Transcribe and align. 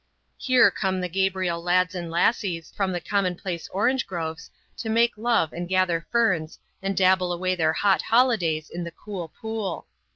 Here 0.39 0.71
come 0.71 0.99
the 0.99 1.07
Gabriel 1.07 1.61
lads 1.61 1.93
and 1.93 2.09
lassies 2.09 2.73
from 2.75 2.91
the 2.91 2.99
commonplace 2.99 3.69
orange 3.71 4.07
groves, 4.07 4.49
to 4.77 4.89
make 4.89 5.15
love 5.15 5.53
and 5.53 5.69
gather 5.69 6.07
ferns 6.11 6.57
and 6.81 6.97
dabble 6.97 7.31
away 7.31 7.53
their 7.53 7.73
hot 7.73 8.01
holidays 8.01 8.67
in 8.71 8.83
the 8.83 8.89
cool 8.89 9.27
pool. 9.27 9.85